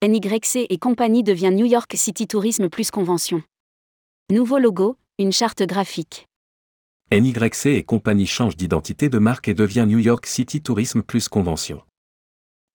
NYC 0.00 0.66
et 0.70 0.78
compagnie 0.78 1.24
devient 1.24 1.50
New 1.52 1.66
York 1.66 1.92
City 1.96 2.28
Tourisme 2.28 2.68
plus 2.68 2.92
Convention. 2.92 3.42
Nouveau 4.30 4.58
logo, 4.58 4.96
une 5.18 5.32
charte 5.32 5.64
graphique. 5.64 6.28
NYC 7.10 7.66
et 7.66 7.82
compagnie 7.82 8.28
change 8.28 8.56
d'identité 8.56 9.08
de 9.08 9.18
marque 9.18 9.48
et 9.48 9.54
devient 9.54 9.86
New 9.88 9.98
York 9.98 10.24
City 10.26 10.62
Tourisme 10.62 11.02
plus 11.02 11.28
Convention. 11.28 11.82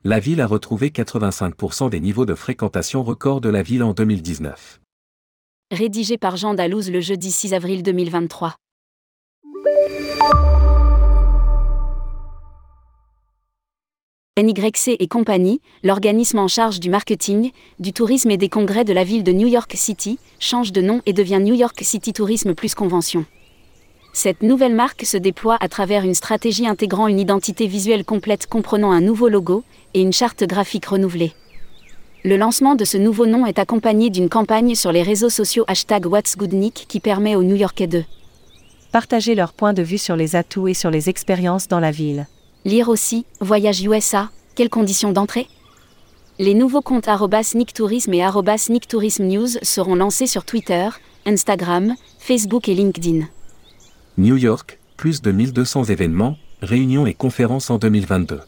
La 0.03 0.19
ville 0.19 0.41
a 0.41 0.47
retrouvé 0.47 0.89
85% 0.89 1.89
des 1.89 2.01
niveaux 2.01 2.25
de 2.25 2.35
fréquentation 2.35 3.03
record 3.03 3.39
de 3.39 3.47
la 3.47 3.63
ville 3.63 3.83
en 3.83 3.93
2019. 3.93 4.81
Rédigé 5.71 6.17
par 6.17 6.35
Jean 6.35 6.53
Dalouse 6.55 6.91
le 6.91 6.99
jeudi 6.99 7.31
6 7.31 7.53
avril 7.53 7.83
2023. 7.83 8.57
NYC 14.41 14.95
et 14.97 15.07
compagnie, 15.07 15.61
l'organisme 15.83 16.39
en 16.39 16.47
charge 16.47 16.79
du 16.79 16.89
marketing, 16.89 17.51
du 17.79 17.93
tourisme 17.93 18.31
et 18.31 18.37
des 18.37 18.49
congrès 18.49 18.83
de 18.83 18.91
la 18.91 19.03
ville 19.03 19.23
de 19.23 19.31
New 19.31 19.47
York 19.47 19.71
City, 19.75 20.17
change 20.39 20.71
de 20.71 20.81
nom 20.81 21.03
et 21.05 21.13
devient 21.13 21.39
New 21.39 21.53
York 21.53 21.77
City 21.83 22.13
Tourisme 22.13 22.55
plus 22.55 22.73
Convention. 22.73 23.25
Cette 24.11 24.41
nouvelle 24.41 24.73
marque 24.73 25.05
se 25.05 25.17
déploie 25.17 25.57
à 25.59 25.67
travers 25.67 26.03
une 26.03 26.15
stratégie 26.15 26.65
intégrant 26.65 27.07
une 27.07 27.19
identité 27.19 27.67
visuelle 27.67 28.05
complète 28.05 28.47
comprenant 28.47 28.91
un 28.91 29.01
nouveau 29.01 29.29
logo 29.29 29.63
et 29.93 30.01
une 30.01 30.13
charte 30.13 30.43
graphique 30.45 30.87
renouvelée. 30.87 31.33
Le 32.23 32.35
lancement 32.35 32.73
de 32.73 32.85
ce 32.85 32.97
nouveau 32.97 33.27
nom 33.27 33.45
est 33.45 33.59
accompagné 33.59 34.09
d'une 34.09 34.29
campagne 34.29 34.73
sur 34.73 34.91
les 34.91 35.03
réseaux 35.03 35.29
sociaux 35.29 35.65
hashtag 35.67 36.07
What's 36.07 36.35
qui 36.87 36.99
permet 36.99 37.35
aux 37.35 37.43
New 37.43 37.55
Yorkais 37.55 37.85
de 37.85 38.03
partager 38.91 39.35
leur 39.35 39.53
point 39.53 39.73
de 39.73 39.83
vue 39.83 39.99
sur 39.99 40.15
les 40.15 40.35
atouts 40.35 40.69
et 40.69 40.73
sur 40.73 40.89
les 40.89 41.07
expériences 41.07 41.67
dans 41.67 41.79
la 41.79 41.91
ville. 41.91 42.25
Lire 42.65 42.87
aussi, 42.87 43.25
Voyage 43.41 43.83
USA, 43.83 44.29
quelles 44.55 44.69
conditions 44.69 45.11
d'entrée? 45.11 45.47
Les 46.39 46.53
nouveaux 46.53 46.81
comptes 46.81 47.09
@nicktourisme 47.55 48.13
et 48.13 48.23
@nicktourisme 48.69 49.25
news 49.25 49.49
seront 49.61 49.95
lancés 49.95 50.27
sur 50.27 50.45
Twitter, 50.45 50.87
Instagram, 51.25 51.95
Facebook 52.19 52.69
et 52.69 52.73
LinkedIn. 52.73 53.25
New 54.17 54.37
York, 54.37 54.79
plus 54.95 55.21
de 55.21 55.31
1200 55.31 55.83
événements, 55.85 56.37
réunions 56.61 57.05
et 57.05 57.13
conférences 57.13 57.69
en 57.69 57.79
2022. 57.79 58.39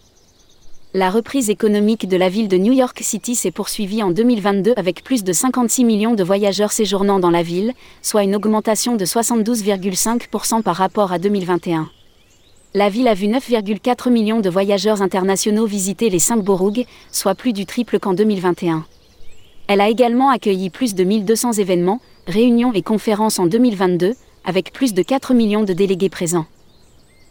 La 0.93 1.09
reprise 1.09 1.49
économique 1.49 2.07
de 2.07 2.15
la 2.15 2.29
ville 2.29 2.47
de 2.47 2.55
New 2.55 2.71
York 2.71 2.97
City 3.01 3.35
s'est 3.35 3.51
poursuivie 3.51 4.01
en 4.01 4.11
2022 4.11 4.75
avec 4.77 5.03
plus 5.03 5.25
de 5.25 5.33
56 5.33 5.83
millions 5.83 6.15
de 6.15 6.23
voyageurs 6.23 6.71
séjournant 6.71 7.19
dans 7.19 7.31
la 7.31 7.43
ville, 7.43 7.73
soit 8.01 8.23
une 8.23 8.37
augmentation 8.37 8.95
de 8.95 9.03
72,5% 9.03 10.61
par 10.61 10.77
rapport 10.77 11.11
à 11.11 11.19
2021 11.19 11.89
la 12.75 12.89
ville 12.89 13.07
a 13.07 13.13
vu 13.13 13.27
9,4 13.27 14.11
millions 14.11 14.41
de 14.41 14.49
voyageurs 14.49 15.01
internationaux 15.01 15.65
visiter 15.65 16.09
les 16.09 16.19
cinq 16.19 16.43
boroughs, 16.43 16.85
soit 17.09 17.33
plus 17.33 17.53
du 17.53 17.65
triple 17.65 17.99
qu'en 17.99 18.13
2021. 18.13 18.85
Elle 19.67 19.79
a 19.79 19.87
également 19.87 20.29
accueilli 20.29 20.69
plus 20.69 20.93
de 20.93 21.05
1200 21.05 21.53
événements, 21.53 22.01
réunions 22.27 22.73
et 22.73 22.81
conférences 22.81 23.39
en 23.39 23.45
2022, 23.45 24.15
avec 24.43 24.73
plus 24.73 24.93
de 24.93 25.01
4 25.01 25.33
millions 25.33 25.63
de 25.63 25.71
délégués 25.71 26.09
présents. 26.09 26.47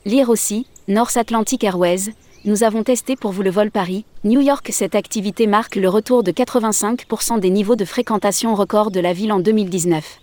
Lire 0.07 0.31
aussi, 0.31 0.67
North 0.89 1.19
Atlantic 1.19 1.63
Airways, 1.63 2.15
nous 2.47 2.65
avons 2.65 2.83
testé 2.83 3.15
pour 3.15 3.33
vous 3.33 3.43
le 3.43 3.51
vol 3.51 3.71
Paris, 3.71 4.07
New 4.25 4.41
York. 4.41 4.71
Cette 4.73 4.95
activité 4.95 5.47
marque 5.47 5.77
le 5.77 5.91
retour 5.91 6.23
de 6.23 6.33
85% 6.33 7.39
des 7.39 7.51
niveaux 7.51 7.77
de 7.77 7.85
fréquentation 7.85 8.55
record 8.55 8.91
de 8.91 9.01
la 9.01 9.13
ville 9.13 9.33
en 9.33 9.41
2019 9.41 10.21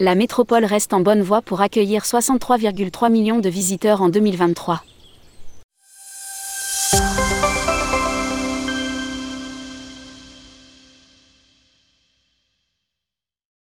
la 0.00 0.14
métropole 0.14 0.64
reste 0.64 0.94
en 0.94 1.00
bonne 1.00 1.22
voie 1.22 1.42
pour 1.42 1.60
accueillir 1.60 2.02
63,3 2.02 3.10
millions 3.10 3.40
de 3.40 3.48
visiteurs 3.48 4.02
en 4.02 4.08
2023. 4.08 4.82